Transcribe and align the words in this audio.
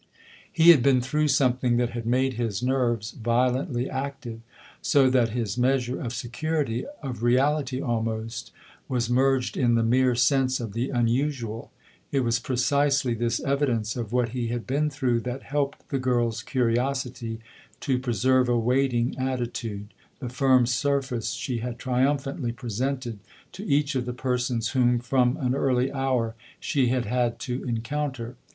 He 0.51 0.71
had 0.71 0.81
been 0.81 0.99
through 0.99 1.27
something 1.27 1.77
that 1.77 1.91
had 1.91 2.07
made 2.07 2.33
his 2.33 2.63
nerves 2.63 3.11
violently 3.11 3.87
active, 3.87 4.39
so 4.81 5.11
that 5.11 5.29
his 5.29 5.59
measure 5.59 6.01
of 6.01 6.11
security, 6.11 6.85
of 7.03 7.21
reality 7.21 7.79
almost, 7.79 8.51
was 8.89 9.11
merged 9.11 9.55
in 9.55 9.75
the 9.75 9.83
mere 9.83 10.15
sense 10.15 10.59
of 10.59 10.73
the 10.73 10.89
unusual. 10.89 11.69
It 12.11 12.21
was 12.21 12.39
precisely 12.39 13.13
this 13.13 13.41
evidence 13.41 13.95
of 13.95 14.11
what 14.11 14.29
he 14.29 14.47
had 14.47 14.65
been 14.65 14.89
through 14.89 15.19
that 15.19 15.43
helped 15.43 15.87
the 15.89 15.99
girl's 15.99 16.41
curiosity 16.41 17.39
to 17.81 17.99
preserve 17.99 18.49
a 18.49 18.57
waiting 18.57 19.15
attitude 19.19 19.93
the 20.17 20.29
firm 20.29 20.65
surface 20.65 21.33
she 21.33 21.59
had 21.59 21.77
triumphantly 21.77 22.51
presented 22.53 23.19
to 23.51 23.63
each 23.67 23.93
of 23.93 24.07
the 24.07 24.13
persons 24.13 24.69
whom, 24.69 24.97
from 24.97 25.37
an 25.37 25.53
early 25.53 25.91
hour, 25.91 26.33
she 26.59 26.87
had 26.87 27.05
had 27.05 27.37
to 27.41 27.63
encounter. 27.65 28.35